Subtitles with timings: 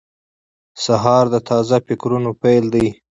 [0.83, 2.87] سهار د تازه فکرونو پیل دی.